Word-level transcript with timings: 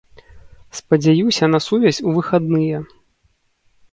Спадзяюся 0.79 1.45
на 1.53 1.59
сувязь 1.67 2.01
у 2.11 2.15
выхадныя. 2.15 2.77